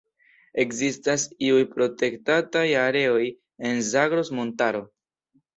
[0.61, 3.23] Ekzistas iuj protektataj areoj
[3.71, 4.87] en Zagros-Montaro.